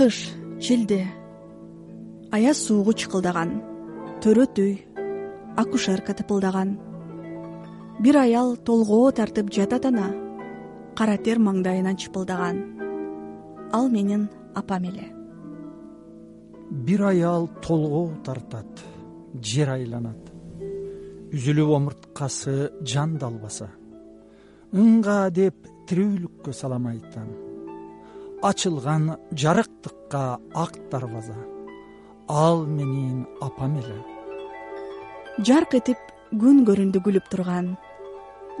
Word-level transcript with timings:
кыш 0.00 0.32
шилде 0.60 1.04
аяз 2.32 2.58
суугу 2.66 2.92
чыкылдаган. 2.96 3.50
Төрөт 4.22 4.56
үй 4.56 4.72
акушерка 5.56 6.12
тыпылдаган. 6.16 6.78
Бир 8.00 8.16
аял 8.16 8.56
толгоо 8.56 9.12
тартып 9.12 9.52
жатат 9.52 9.84
ана. 9.84 10.08
Кара 10.96 11.16
тер 11.18 11.36
маңдайынан 11.36 11.96
чыпылдаган. 12.00 12.56
Ал 13.72 13.90
менин 13.90 14.30
апам 14.54 14.84
эле. 14.84 15.12
Бир 16.70 17.02
аял 17.02 17.50
толгоо 17.60 18.16
тартат 18.24 18.80
жер 19.42 19.68
айланат. 19.76 20.32
Үзүлүп 21.36 21.68
омурткасы 21.76 22.72
жан 22.80 23.18
да 23.18 23.28
ыңга 24.70 25.30
деп 25.34 25.66
тирүүлүккө 25.90 26.52
салам 26.54 26.84
айтам 26.86 27.30
ачылган 28.46 29.16
жарыктыкка 29.34 30.38
ак 30.54 30.76
дарбаза 30.92 31.34
ал 32.28 32.64
менин 32.66 33.26
апам 33.40 33.74
эле. 33.80 33.98
Жарк 35.42 35.74
этип 35.74 35.98
күн 36.30 36.62
көрүндү 36.68 37.02
күлүп 37.02 37.26
турган 37.32 37.74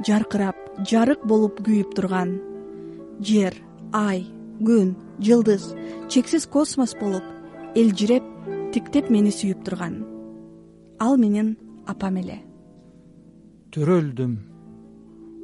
жаркырап 0.06 0.58
жарык 0.90 1.22
болуп 1.22 1.62
күйүп 1.62 1.94
турган 1.94 2.34
жер 3.22 3.54
ай 3.94 4.26
күн 4.58 4.96
жылдыз 5.22 5.70
чексиз 6.10 6.48
космос 6.50 6.96
болуп 6.98 7.24
элжиреп 7.78 8.26
тиктеп 8.74 9.10
мени 9.14 9.30
сүйүп 9.30 9.62
турган. 9.62 10.00
Ал 10.98 11.16
менин 11.16 11.54
апам 11.86 12.18
эле. 12.18 12.42
Төрөлдүм 13.70 14.49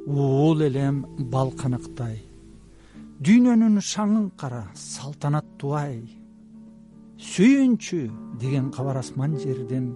уул 0.07 0.61
элем 0.63 1.03
бал 1.31 1.51
каныктай 1.51 2.21
дүйнөнүн 3.19 3.81
шаңын 3.81 4.29
кара 4.39 4.63
салтанаттуу 4.77 5.73
ай 5.77 5.97
сүйүнчү 7.17 7.99
деген 8.41 8.69
кабар 8.71 8.99
асман 9.01 9.37
жерден. 9.41 9.95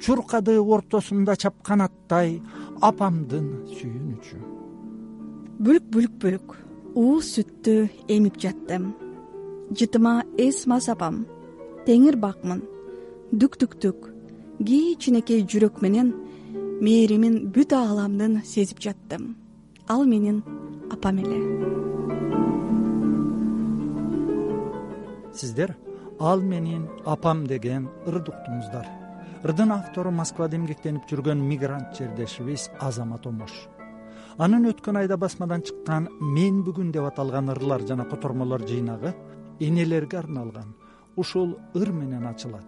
Чуркады 0.00 0.58
ортосунда 0.60 1.36
чапкан 1.36 1.80
аттай 1.80 2.40
апамдын 2.84 3.46
сүйүнүчү. 3.72 4.40
Бүлк 5.64 5.86
бүлк 5.92 6.18
бүлк. 6.20 6.56
Ууз 6.94 7.32
сүттү 7.36 7.88
эмип 8.12 8.36
жаттым. 8.40 8.92
Жытыма 9.72 10.22
эс 10.36 10.66
мас 10.66 10.90
апам. 10.92 11.24
Теңир 11.86 12.20
бакмын. 12.20 12.62
Дүк 13.32 13.56
дүк 13.60 13.80
дүк. 13.80 14.10
Кичинекей 14.60 15.44
жүрөк 15.48 15.80
менен 15.80 16.12
мээримин 16.80 17.52
бүт 17.54 17.72
ааламдын 17.72 18.42
сезип 18.44 18.80
жаттым. 18.80 19.36
Ал 19.88 20.04
менин 20.04 20.42
апам 20.90 21.18
эле. 21.18 21.40
Сиздер 25.32 25.76
ал 26.18 26.40
менин 26.40 26.88
апам 27.04 27.46
деген 27.46 27.88
ырды 28.06 28.32
уктуңуздар 28.32 28.86
ырдын 29.44 29.72
автору 29.72 30.10
москвада 30.10 30.56
эмгектенип 30.56 31.04
жүргөн 31.08 31.40
мигрант 31.48 31.96
жердешибиз 31.98 32.70
азамат 32.80 33.26
омош. 33.26 33.52
Анын 34.38 34.68
өткөн 34.72 34.98
айда 35.00 35.16
басмадан 35.16 35.62
чыккан 35.62 36.08
мен 36.20 36.62
бүгүн 36.64 36.90
деп 36.92 37.06
аталган 37.08 37.52
ырлар 37.54 37.86
жана 37.88 38.04
котормолор 38.04 38.66
жыйнагы 38.68 39.14
энелерге 39.60 40.18
арналган 40.18 40.74
ушул 41.16 41.56
ыр 41.74 41.92
менен 41.92 42.26
ачылат. 42.26 42.66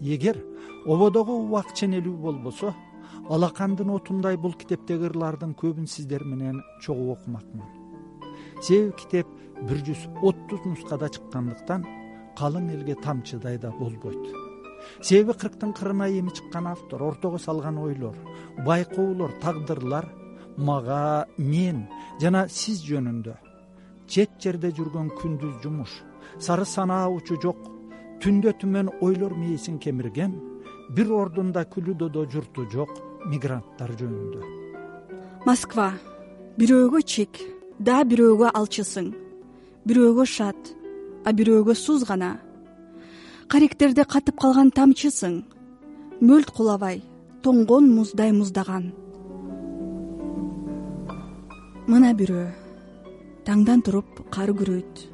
Эгер 0.00 0.38
ободогу 0.86 1.32
убак 1.32 1.74
ченелүү 1.74 2.16
болбосо 2.16 2.74
алакандын 3.30 3.90
отундай 3.94 4.36
бул 4.36 4.54
китептеги 4.58 5.08
ырлардын 5.10 5.54
көбүн 5.58 5.86
сиздер 5.86 6.24
менен 6.24 6.62
чогуу 6.82 7.12
окумакмын. 7.14 7.66
Себеби 8.62 8.96
китеп 9.00 9.26
бир 9.68 9.82
жүз 9.86 10.06
отуз 10.22 10.64
нускада 10.66 11.08
чыккандыктан 11.08 11.86
калың 12.38 12.70
элге 12.74 12.96
тамчыдай 13.04 13.58
да 13.58 13.70
болбойт. 13.78 14.24
Себеби 15.00 15.38
кырктын 15.38 15.72
кырына 15.72 16.08
эми 16.08 16.30
чыккан 16.30 16.66
автор 16.66 17.02
ортого 17.02 17.38
салган 17.38 17.78
ойлор 17.78 18.16
байкоолор 18.66 19.32
тагдырлар 19.42 20.08
мага 20.56 21.26
мен 21.38 21.86
жана 22.20 22.46
сиз 22.48 22.82
жөнүндө 22.84 23.36
чет 24.10 24.30
жерде 24.42 24.72
жүргөн 24.76 25.12
күндүз 25.20 25.60
жумуш 25.62 25.92
сары 26.38 26.64
санаа 26.66 27.08
учу 27.14 27.38
жок 27.42 27.60
түндө 28.22 28.52
түмөн 28.60 28.90
ойлор 29.00 29.36
мээсин 29.38 29.78
кемирген 29.78 30.34
бир 30.96 31.10
ордунда 31.14 31.62
күлүдодо 31.70 32.24
журту 32.32 32.64
жок 32.70 32.90
мигранттар 33.30 33.92
жөнүндө. 33.98 34.40
Москва. 35.46 35.92
Бирөөгө 36.58 37.00
чек 37.06 37.38
дагы 37.78 38.10
бирөөгө 38.10 38.50
алчысың. 38.58 39.12
Бирөөгө 39.86 40.24
шат 40.26 40.72
а 41.24 41.32
бирөөгө 41.32 41.76
суз 41.78 42.04
гана. 42.08 42.32
Каректерде 43.48 44.04
катып 44.04 44.40
калган 44.42 44.72
тамчысың. 44.74 45.44
Мөлт 46.20 46.50
кулабай 46.56 47.02
тоңгон 47.44 47.86
муздай 47.94 48.34
муздаган. 48.34 48.90
Мына 51.86 52.10
бирөө 52.18 52.48
таңдан 53.46 53.86
туруп 53.86 54.26
кар 54.34 54.50
күрөйт. 54.58 55.06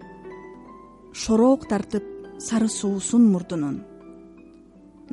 Шороок 1.13 1.69
тартып 1.69 2.09
сары 2.41 2.69
суусун 2.69 3.31
мурдунун 3.33 3.85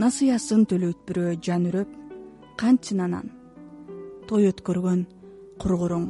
насыясын 0.01 0.65
төлөйт 0.69 0.99
бирөө 1.07 1.37
жан 1.45 1.69
үрөп 1.69 1.89
кантсин 2.57 3.03
анан? 3.05 3.31
Той 4.27 4.49
өткөргөн 4.49 5.05
кургуруң 5.61 6.05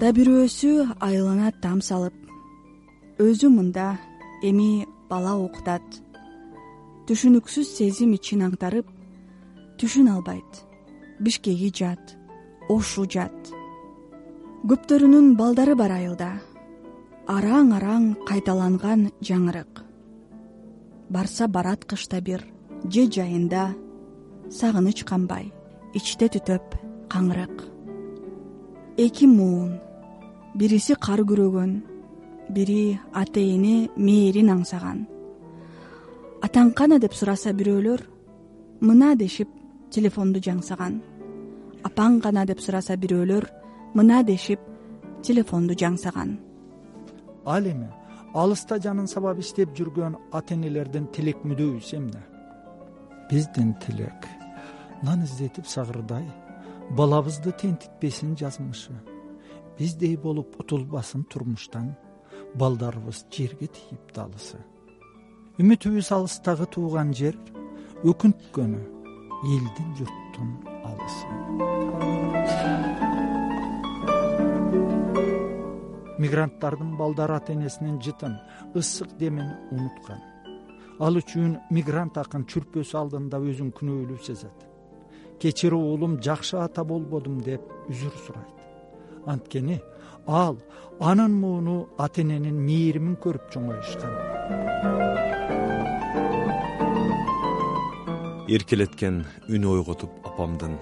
да 0.00 0.10
бирөөсү 0.12 0.70
айылына 1.00 1.54
там 1.64 1.78
салып 1.80 2.16
өзү 3.22 3.48
мында 3.48 3.94
эми 4.44 4.84
бала 5.08 5.32
укутат 5.40 6.02
түшүнүксүз 7.08 7.70
сезим 7.78 8.12
ичин 8.18 8.42
аңтарып 8.44 8.90
түшүнө 9.80 10.18
албайт. 10.18 10.60
Бишкеги 11.20 11.70
жат 11.80 12.12
ошу 12.68 13.06
жат. 13.08 13.52
Көптөрүнүн 14.68 15.32
балдары 15.38 15.78
бар 15.80 15.96
айылда. 15.96 16.30
Араң 17.32 17.72
араң 17.78 18.12
кайталанган 18.28 19.10
жаңырык 19.24 19.85
барса 21.10 21.48
барат 21.48 21.84
кышта 21.84 22.20
бир 22.20 22.44
же 22.84 23.06
жайында 23.16 23.74
сагыныч 24.50 25.04
канбай 25.04 25.52
ичте 25.94 26.28
түтөп 26.28 26.76
каңырык. 27.08 27.56
Эки 28.96 29.26
муун 29.26 29.76
бириси 30.54 30.94
кар 30.94 31.20
күрөгөн 31.20 31.82
бири 32.50 32.98
ата 33.12 33.40
эне 33.40 33.88
мээрин 33.96 34.50
аңсаган 34.54 35.06
атаң 36.46 36.72
кана 36.78 36.98
деп 37.02 37.14
сураса 37.16 37.52
бирөөлөр 37.56 38.02
мына 38.86 39.14
дешип 39.16 39.48
телефонду 39.90 40.40
жаңсаган. 40.42 41.00
Апаң 41.86 42.20
кана 42.22 42.44
деп 42.46 42.60
сураса 42.60 42.96
бирөөлөр 43.00 43.46
мына 43.98 44.22
дешип 44.26 44.60
телефонду 45.26 45.74
жаңсаган. 45.74 46.36
Ал 47.44 47.66
эми 47.66 47.88
алыста 48.42 48.80
жанын 48.84 49.08
сабап 49.08 49.38
издеп 49.40 49.76
жүргөн 49.76 50.16
ата 50.32 50.54
энелердин 50.54 51.06
тилек 51.14 51.44
мүдөбүсү 51.44 52.00
эмне 52.00 52.24
биздин 53.30 53.74
тилек 53.82 54.28
нан 55.02 55.24
издетип 55.24 55.66
сагырдай 55.66 56.26
балабызды 56.90 57.52
тентитпесин 57.52 58.36
жазмышы. 58.36 58.92
Биздей 59.78 60.16
болуп 60.16 60.60
утулбасын 60.60 61.24
турмуштан 61.24 61.94
балдарыбыз 62.54 63.26
жерге 63.30 63.66
тийип 63.66 64.12
далысы. 64.14 64.58
Үмүтүбүз 65.60 66.12
алыстагы 66.16 66.66
тууган 66.72 67.12
жер 67.16 67.36
өкүнткөнү 68.04 68.82
элдин 69.52 69.96
журттун 69.98 70.50
алысы 70.84 71.28
мигранттардын 76.18 76.96
балдары 76.96 77.36
ата 77.36 77.52
энесинин 77.52 78.00
жытын 78.02 78.38
ысык 78.74 79.16
демин 79.18 79.50
унуткан. 79.70 80.20
Ал 81.00 81.18
үчүн 81.20 81.58
мигрант 81.70 82.16
акын 82.16 82.46
чүрпөсү 82.48 82.96
алдында 82.96 83.40
өзүн 83.40 83.72
күнөөлүү 83.76 84.20
сезет. 84.24 84.56
Кечир 85.40 85.76
уулум 85.76 86.16
жакшы 86.24 86.56
ата 86.62 86.84
болбодум 86.84 87.40
деп 87.44 87.62
үзүр 87.90 88.14
сурайт. 88.24 88.56
Анткени 89.26 89.80
ал 90.26 90.56
анын 91.00 91.36
мууну 91.42 91.88
ата 91.98 92.22
эненин 92.22 92.56
мээримин 92.64 93.16
көрүп 93.20 93.50
чоңоюшкан. 93.52 94.14
Эркелеткен 98.48 99.24
үнү 99.50 99.74
ойготуп 99.76 100.22
апамдын 100.24 100.78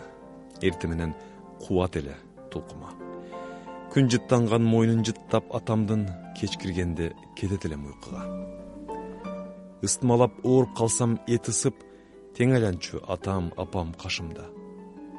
эртең 0.63 0.95
менен 0.95 1.17
кубат 1.65 1.97
эле 1.97 2.15
тулкума 2.53 3.04
күн 3.95 4.09
жыттанган 4.11 4.65
мойнун 4.67 5.05
жыттап 5.07 5.53
атамдын 5.55 6.01
кеч 6.35 6.57
киргенде 6.59 7.13
кетет 7.39 7.65
элем 7.69 7.85
уйкуга. 7.87 8.25
Ыстымалап 9.87 10.35
ооруп 10.43 10.73
калсам 10.75 11.15
эти 11.29 11.53
ысып 11.55 11.79
тең 12.35 12.57
айланчу 12.57 12.99
атам 13.07 13.53
апам 13.57 13.93
кашымда. 13.95 14.49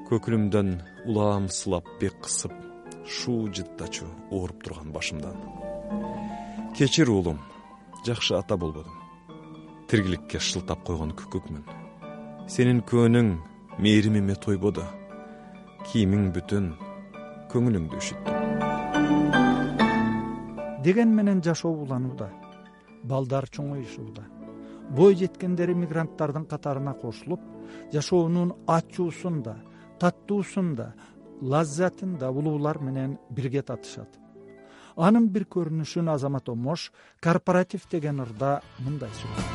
Көкүрүмдөн 0.10 0.74
улам 1.08 1.48
сылап 1.48 1.88
бек 2.02 2.20
кысып 2.28 2.52
шуу 3.08 3.48
жыттачу 3.48 4.10
ооруп 4.30 4.68
турган 4.68 4.92
башымдан. 4.92 5.40
Кечир 6.76 7.16
уулум 7.16 7.40
жакшы 8.04 8.36
ата 8.36 8.58
болбодум. 8.58 9.00
Тиргиликке 9.88 10.44
шылтап 10.44 10.84
койгон 10.84 11.16
күкүкмүн. 11.16 11.64
Сенин 12.52 12.84
күбөнүң 12.84 13.38
мээримиме 13.80 14.36
тойбоду. 14.36 14.84
Кийимиң 15.88 16.34
бүтүн 16.36 16.74
көңүлүңдү 17.54 18.04
үшүттүм 18.04 18.35
деген 20.86 21.16
менен 21.18 21.42
жашоо 21.42 21.74
уланууда 21.74 22.30
балдар 23.04 23.50
чоңоюшууда 23.50 24.24
бой 24.98 25.16
жеткендер 25.18 25.74
мигранттардын 25.74 26.46
катарына 26.46 26.94
кошулуп 26.94 27.42
жашоонун 27.94 28.54
ачуусун 28.68 29.42
да 29.42 29.56
таттуусун 30.00 30.76
да 30.76 30.94
лаззатын 31.42 32.18
да 32.18 32.30
улуулар 32.30 32.80
менен 32.80 33.18
бирге 33.30 33.62
татышат. 33.62 34.10
Анын 34.96 35.28
бир 35.28 35.44
көрүнүшүн 35.52 36.14
азамат 36.14 36.50
омош 36.50 36.92
корпоратив 37.20 37.84
деген 37.92 38.22
ырда 38.24 38.62
мындай 38.80 39.10
сүйлөйт. 39.20 39.52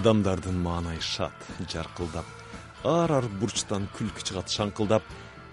Адамдардын 0.00 0.58
маанайы 0.58 1.00
шат 1.00 1.36
жаркылдап 1.68 2.26
ар 2.84 3.12
ар 3.12 3.26
бурчтан 3.40 3.86
күлкү 3.94 4.24
чыгат 4.24 4.48
шаңкылдап 4.48 5.02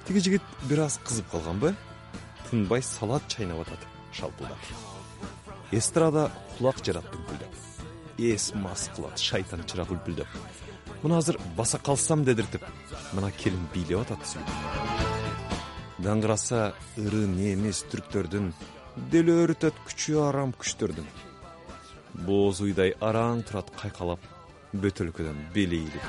тиги 0.07 0.19
жигит 0.19 0.41
бир 0.69 0.85
аз 0.87 0.99
кызып 1.03 1.29
калганбы? 1.31 1.75
Тынбай 2.49 2.81
салат 2.81 3.27
чайнап 3.27 3.59
атат 3.65 3.79
шалпылдап 4.13 4.57
эстрада 5.71 6.29
кулак 6.57 6.79
жарат 6.85 7.07
дүмпүлдөп 7.11 7.53
эс 8.31 8.53
мас 8.55 8.87
кылат 8.95 9.19
шайтан 9.19 9.65
чырак 9.67 9.91
үлпүлдөп 9.91 10.29
муну 11.03 11.17
азыр 11.17 11.37
баса 11.57 11.77
калсам 11.77 12.23
дедиртип 12.23 12.63
мына 13.13 13.31
келин 13.41 13.67
бийлеп 13.73 14.05
атат 14.05 14.23
сүйлөп 14.31 16.03
даңгыраса 16.07 16.61
ыры 17.03 17.25
немис 17.27 17.83
түрктөрдүн 17.91 18.53
делөө 19.11 19.49
өтөт 19.53 19.81
күчү 19.89 20.21
арам 20.29 20.55
күчтөрдүн 20.61 21.09
бооз 22.29 22.63
уйдай 22.63 22.95
араң 23.09 23.43
турат 23.49 23.73
кайкалап 23.81 24.23
бөтөлкөдөн 24.85 25.43
бели 25.53 25.83
ийилип 25.83 26.05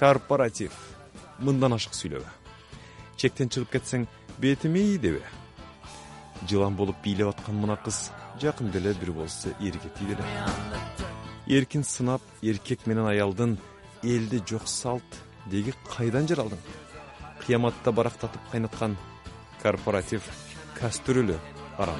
корпоратив 0.00 0.72
мындан 1.40 1.76
ашык 1.78 1.94
сүйлөбө 2.00 2.28
чектен 3.16 3.48
чыгып 3.52 3.72
кетсең 3.76 4.06
бетим 4.40 4.76
ийдебе 4.76 5.22
жылан 6.48 6.76
болуп 6.76 7.02
бийлеп 7.04 7.34
аткан 7.34 7.60
мына 7.64 7.76
кыз 7.84 8.10
жакында 8.42 8.78
эле 8.78 8.94
бир 9.00 9.12
болсо 9.12 9.52
эрге 9.60 9.90
тийди 9.98 10.16
эле 10.16 11.58
эркин 11.58 11.84
сынап 11.84 12.22
эркек 12.42 12.86
менен 12.86 13.06
аялдын 13.06 13.58
элде 14.02 14.40
жок 14.48 14.68
салт 14.68 15.20
деги 15.50 15.74
кайдан 15.88 16.28
жаралдың? 16.28 16.58
Кыяматта 17.40 17.92
барактатып 17.92 18.42
кайнаткан 18.52 18.96
корпоратив 19.62 20.22
кастрюлю 20.78 21.38
арам. 21.78 21.98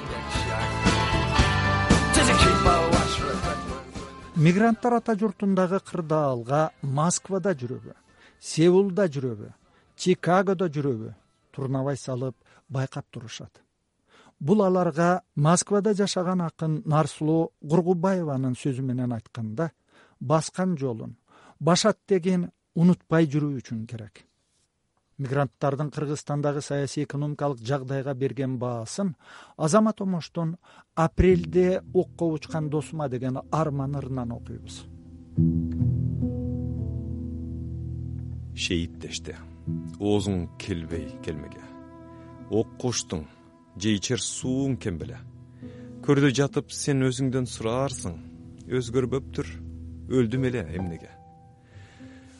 Мигранттар 4.35 4.93
ата 4.93 5.15
журтундагы 5.19 5.79
кырдаалга 5.79 6.69
москвада 6.81 7.53
жүрөбү 7.53 7.93
сеулда 8.41 9.05
жүрөбү 9.13 9.51
чикагодо 10.01 10.67
жүрөбү 10.73 11.13
турнабай 11.53 11.97
салып 11.97 12.35
байкап 12.69 13.05
турушат. 13.11 13.61
Бул 14.39 14.63
аларга 14.65 15.21
москвада 15.35 15.93
жашаган 15.93 16.41
акын 16.41 16.81
нарсулуу 16.85 17.51
кургубаеванын 17.69 18.57
сөзү 18.57 18.81
менен 18.81 19.13
айтканда 19.13 19.69
баскан 20.19 20.77
жолун 20.77 21.15
башат 21.59 21.99
деген 22.09 22.49
унутпай 22.75 23.27
жүрүү 23.29 23.61
үчүн 23.61 23.85
керек. 23.85 24.25
Мигранттардын 25.21 25.91
кыргызстандагы 25.93 26.61
саясий 26.65 27.03
экономикалык 27.03 27.61
жагдайга 27.61 28.15
берген 28.15 28.57
баасын 28.57 29.13
азамат 29.57 30.01
омоштун 30.01 30.55
апрелде 30.95 31.83
окко 31.93 32.31
учкан 32.33 32.69
досума 32.69 33.09
деген 33.09 33.37
арман 33.51 33.95
ырынан 34.01 34.31
окуйбуз 34.31 34.85
шейиттешти 38.55 39.35
оозуң 39.99 40.47
келбей 40.59 41.07
келмеге. 41.23 41.61
Окко 42.51 42.91
учтуң 42.91 43.25
же 43.77 43.93
ичер 43.95 44.21
сууң 44.21 44.77
кем 44.81 44.97
беле. 44.99 45.19
Көрдө 46.05 46.31
жатып 46.35 46.71
сен 46.73 47.05
өзүңдөн 47.07 47.47
сураарсың. 47.47 48.17
Өзгөрбөптүр 48.71 49.47
өлдүм 50.11 50.47
эле 50.49 50.63
эмнеге? 50.77 51.11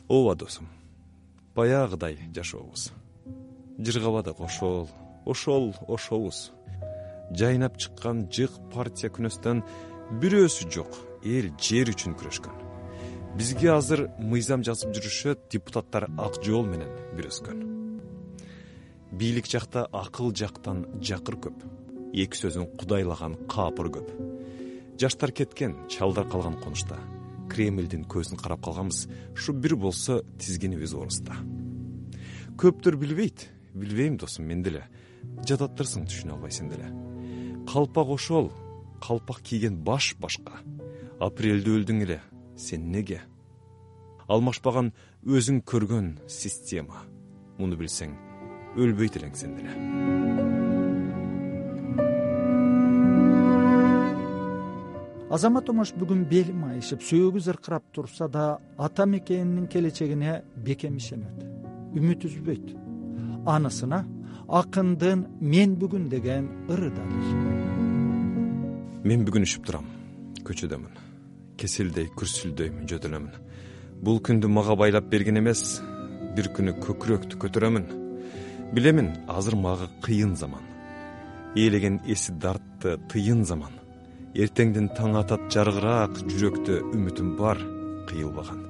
Ооба 0.09 0.35
досум 0.35 0.67
баягыдай 1.55 2.17
жашообуз. 2.35 2.91
Жыргабадык 3.79 4.39
ошол 4.39 4.89
ошол 5.25 5.73
ошобуз. 5.87 6.51
Жайнап 7.31 7.77
чыккан 7.77 8.27
жык 8.31 8.57
партия 8.73 9.11
күнөөсүнөн 9.13 9.63
бирөөсү 10.19 10.67
жок 10.73 10.97
эл 11.23 11.53
жер 11.61 11.93
үчүн 11.93 12.17
күрөшкөн 12.19 12.70
бизге 13.37 13.71
азыр 13.73 14.07
мыйзам 14.19 14.63
жазып 14.67 14.95
жүрүшөт 14.95 15.49
депутаттар 15.51 16.09
ак 16.17 16.41
жол 16.43 16.65
менен 16.67 16.89
бирөскөн 17.17 17.71
бийлик 19.11 19.45
жакта 19.45 19.85
акыл 19.91 20.31
жактан 20.33 20.85
жакыр 21.03 21.35
көп. 21.35 21.63
Эки 22.13 22.37
сөзүн 22.39 22.69
кудайлаган 22.79 23.35
каапыр 23.51 23.91
көп. 23.91 24.07
Жаштар 24.99 25.31
кеткен 25.35 25.75
чалдар 25.91 26.27
калган 26.31 26.57
конушта. 26.63 26.97
Кремлдин 27.51 28.05
көзүн 28.07 28.39
карап 28.39 28.63
калганбыз 28.63 29.07
ушу 29.35 29.53
бир 29.53 29.75
болсо 29.75 30.21
тизгинибиз 30.39 30.95
оруста 30.95 31.35
көптөр 32.61 32.95
билбейт. 33.01 33.49
Билбейм 33.73 34.17
досум 34.17 34.45
мен 34.45 34.61
деле. 34.61 34.83
Жататтырсың 35.47 36.05
түшүнө 36.05 36.35
албай 36.35 36.51
сен 36.51 36.69
деле. 36.69 36.91
Калпак 37.69 38.09
ошол. 38.13 38.51
Калпак 39.01 39.41
кийген 39.41 39.79
баш 39.83 40.15
башка. 40.19 40.59
Апрелде 41.19 41.73
өлдүң 41.77 42.03
эле 42.05 42.19
сен 42.55 42.91
неге? 42.91 43.21
Алмашпаган 44.27 44.91
өзүң 45.25 45.61
көргөн 45.67 46.13
система 46.27 47.03
муну 47.57 47.77
билсең 47.79 48.13
өлбөйт 48.79 49.17
элең 49.19 49.35
сен 49.35 49.57
деле. 49.57 49.75
Азамат 55.31 55.69
омош 55.71 55.93
бүгүн 55.95 56.25
бели 56.27 56.51
майышып 56.51 57.03
сөөгү 57.07 57.39
зыркырап 57.39 57.85
турса 57.95 58.27
да 58.27 58.57
ата 58.77 59.05
мекенинин 59.05 59.67
келечегине 59.67 60.41
бекем 60.55 60.97
ишенет 60.97 61.45
үмүт 61.95 62.25
үзбөйт. 62.27 62.73
Анысына 63.47 64.03
акындын 64.51 65.25
мен 65.39 65.77
бүгүн 65.79 66.09
деген 66.11 66.49
ыры 66.69 66.89
да 66.91 67.05
мен 69.07 69.23
бүгүн 69.25 69.47
үшүп 69.47 69.63
турам 69.65 69.87
көчөдөмүн 70.47 71.10
кеселдей 71.61 72.09
күрсүлдөйм 72.17 72.83
жөтөлөмүн 72.89 73.51
бул 74.01 74.17
күндү 74.25 74.49
мага 74.49 74.73
байлап 74.77 75.09
берген 75.11 75.37
эмес 75.37 75.61
бир 76.35 76.49
күнү 76.55 76.73
көкүрөктү 76.81 77.37
көтөрөмүн. 77.41 77.85
Билемин 78.73 79.11
азыр 79.29 79.55
мага 79.59 79.89
кыйын 80.01 80.33
заман. 80.39 80.63
Ээлеген 81.55 81.99
эси 82.09 82.33
дартты 82.41 82.95
тыйын 83.11 83.43
заман. 83.45 83.75
Эртеңдин 84.33 84.89
таң 84.97 85.19
атат 85.19 85.49
жаркыраак 85.53 86.21
жүрөктө 86.31 86.79
үмүтүм 86.95 87.35
бар 87.37 87.59
кыйылбаган. 88.09 88.63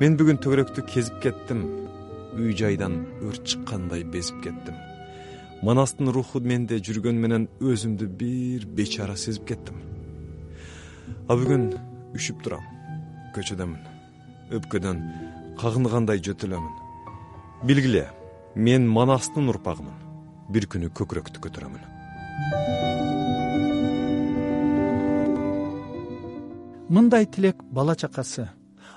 Мен 0.00 0.16
бүгүн 0.16 0.40
төгөрөктү 0.40 0.86
кезип 0.86 1.18
кеттим 1.24 1.66
үй 2.38 2.54
жайдан 2.56 3.02
өрт 3.26 3.42
чыккандай 3.44 4.06
безип 4.06 4.40
кеттим. 4.46 4.78
Манастын 5.66 6.12
руху 6.14 6.40
менде 6.40 6.78
жүргөнү 6.78 7.20
менен 7.20 7.48
өзүмдү 7.60 8.08
бир 8.16 8.64
бечара 8.78 9.18
сезип 9.18 9.48
кеттим. 9.50 9.82
А 11.26 11.34
бүгүн 11.34 11.72
үшүп 12.16 12.42
турам. 12.44 12.64
Көчөдөмүн 13.36 13.82
өпкөдөн 14.58 15.04
кагынгандай 15.60 16.22
жөтөлөмүн. 16.24 16.74
Билгиле 17.68 18.06
мен 18.56 18.88
манастын 18.88 19.50
урпагымын. 19.52 19.98
Бир 20.48 20.68
күнү 20.72 20.92
көкүрөктү 20.96 21.44
көтөрөмүн 21.44 21.96
мындай 26.88 27.26
тилек 27.26 27.56
бала 27.70 27.94
чакасы. 27.94 28.48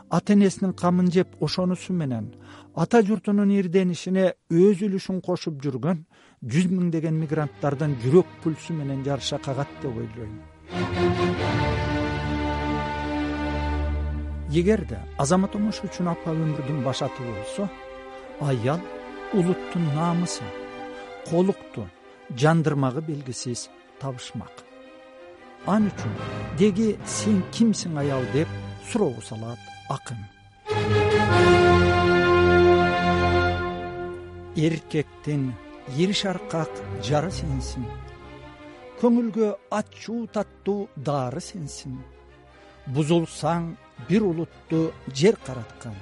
Ата 0.10 0.34
энесинин 0.34 0.74
камын 0.74 1.12
жеп 1.12 1.36
ошонусу 1.39 1.94
менен 1.94 2.34
ата 2.75 3.01
журтунун 3.01 3.51
ирденишине 3.51 4.25
өз 4.51 4.84
үлүшүн 4.88 5.22
кошуп 5.24 5.62
жүргөн 5.63 6.06
жүз 6.53 6.68
миңдеген 6.72 7.20
мигранттардын 7.24 7.96
жүрөк 8.03 8.27
пульсу 8.44 8.75
менен 8.75 9.03
жарыша 9.08 9.39
кагат 9.39 9.72
деп 9.82 9.96
ойлойм 10.03 11.71
эгерде 14.60 15.00
азамат 15.17 15.55
омош 15.55 15.79
үчүн 15.88 16.10
апа 16.12 16.34
өмүрдүн 16.36 16.84
башаты 16.84 17.24
болсо 17.24 17.70
аял 18.50 18.81
улуттун 19.34 19.86
намысы 19.96 20.43
колукту 21.29 21.88
жандырмагы 22.36 23.01
белгисиз 23.08 23.70
табышмак. 24.01 24.51
Ал 25.65 25.88
үчүн 25.88 26.13
деги 26.60 26.89
сен 27.05 27.41
кимсиң 27.55 27.98
аял 28.03 28.25
деп 28.34 28.50
суроого 28.91 29.22
салат 29.24 29.60
акын. 29.89 30.20
Эркектин 34.55 35.53
ири 35.98 36.13
шаркак 36.13 36.81
жары 37.08 37.31
сенсиң 37.31 37.86
көңүлгө 39.01 39.48
ачуу 39.74 40.25
таттуу 40.36 40.89
дары 40.96 41.41
сенсиң 41.41 41.96
бузулсаң 42.93 43.72
бир 44.10 44.24
улутту 44.24 44.91
жер 45.13 45.38
караткан 45.46 45.96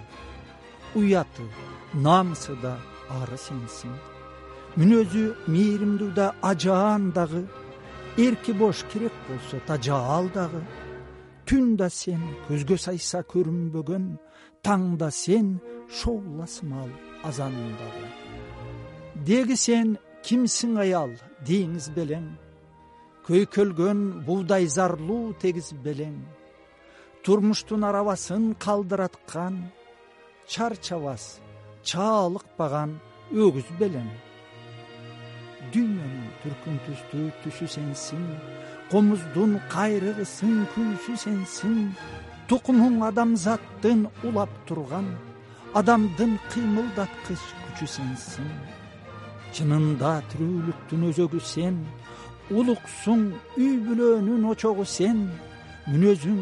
уяты 0.96 1.46
намысы 1.94 2.56
да 2.64 2.76
ары 3.22 3.38
сенсиң 3.38 3.96
мүнөзү 4.78 5.26
мээримдүү 5.56 6.12
да 6.20 6.34
ажаан 6.52 7.12
дагы 7.12 7.44
эрки 8.18 8.52
бош 8.54 8.84
керек 8.92 9.14
болсо 9.28 9.60
тажаал 9.68 10.30
дагы. 10.34 10.62
Түн 11.48 11.76
да 11.78 11.90
сен 11.90 12.22
көзгө 12.48 12.78
сайса 12.78 13.24
көрүнбөгөн 13.26 14.06
таң 14.62 14.98
да 15.02 15.10
сен 15.10 15.58
сымал 15.90 16.92
азанындагы 17.24 18.10
деги 19.26 19.56
сен 19.58 19.98
кимсиң 20.24 20.78
аял 20.84 21.16
деңиз 21.48 21.90
белең. 21.96 22.28
Көйкөлгөн 23.28 24.00
буудай 24.28 24.68
зарлуу 24.68 25.34
тегиз 25.42 25.74
белең 25.84 26.16
турмуштун 27.26 27.84
арабасын 27.90 28.44
калдыраткан 28.66 29.56
чарчабас 30.54 31.24
чаалыкпаган 31.90 32.92
өгүз 33.46 33.68
белең 33.80 34.10
дүйнөнүн 35.74 36.28
түркүн 36.44 36.78
түстүү 36.88 37.28
түсү 37.44 37.70
сенсиң 37.76 38.26
комуздун 38.92 39.58
кайрыгысын 39.74 40.56
күйсү 40.74 41.18
сенсиң 41.26 41.80
тукумуң 42.52 43.02
адамзаттын 43.12 44.08
улап 44.30 44.54
турган 44.70 45.12
адамдын 45.82 46.38
кыймылдаткыч 46.54 47.44
күчү 47.66 47.92
сенсиң 47.98 48.54
чынында 49.58 50.16
тирүүлүктүн 50.32 51.10
өзөгү 51.12 51.44
сен 51.54 51.84
улуксуң 52.50 53.28
үй 53.62 53.76
бүлөнүн 53.86 54.48
очогу 54.50 54.86
сен. 54.90 55.28
Мүнөзүң 55.90 56.40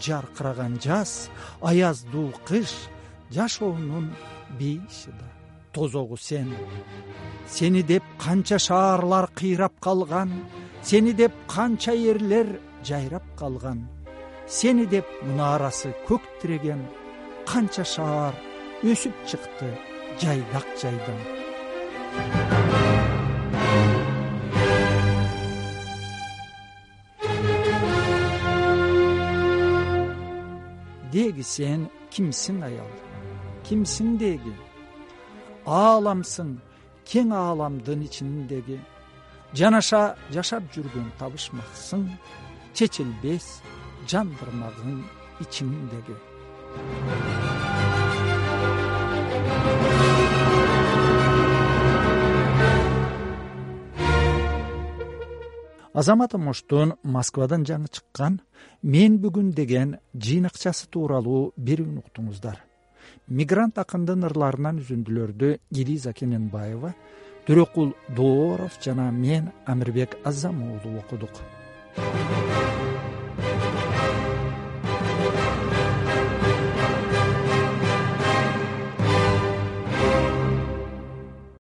жаркыраган 0.00 0.78
жаз 0.82 1.30
аяздуу 1.60 2.32
кыш 2.46 2.72
жашоонун 3.30 4.12
бейиши 4.58 5.10
да. 5.10 5.26
Тозогу 5.72 6.16
сен 6.16 6.54
сени 7.48 7.82
деп 7.82 8.02
канча 8.18 8.58
шаарлар 8.58 9.26
кыйрап 9.34 9.74
калган 9.80 10.30
сени 10.82 11.12
деп 11.12 11.32
канча 11.48 11.92
эрлер 11.92 12.60
жайрап 12.84 13.24
калган 13.38 13.88
сени 14.48 14.86
деп 14.86 15.06
мунарасы 15.22 15.92
көк 16.08 16.22
тиреген 16.40 16.86
канча 17.46 17.84
шаар 17.84 18.34
өсүп 18.82 19.14
чыкты 19.28 19.72
жайдак 20.20 20.66
жайдан 20.80 22.45
деги 31.36 31.44
сен 31.44 31.88
кимсиң 32.10 32.62
аял? 32.64 32.88
Кимсиң 33.68 34.16
деги? 34.16 34.54
Ааламсың 35.66 36.56
кең 37.04 37.34
ааламдын 37.36 38.06
ичиндеги 38.06 38.78
жанаша 39.52 40.16
жашап 40.32 40.64
жүргөн 40.72 41.10
табышмаксың 41.20 42.06
чечилбес 42.72 43.60
жандырмагың 44.08 45.04
ичиңдеги 45.44 46.16
азамат 55.96 56.34
омоштун 56.36 56.92
москвадан 57.02 57.64
жаңы 57.68 57.88
чыккан 57.88 58.40
мен 58.82 59.16
бүгүн 59.22 59.52
деген 59.56 59.96
жыйнакчасы 60.12 60.90
тууралуу 60.92 61.52
бир 61.56 61.82
үн 61.86 62.02
уктуңуздар. 62.02 62.60
Мигрант 63.28 63.80
акындын 63.80 64.28
ырларынан 64.28 64.82
үзүндүлөрдү 64.84 65.54
элиза 65.82 66.12
кененбаева 66.12 66.92
төрөкул 67.48 67.94
дооров 68.18 68.76
жана 68.84 69.10
мен 69.10 69.52
амирбек 69.64 70.18
азам 70.24 70.62
уулу 70.68 70.98
окудук 71.00 72.45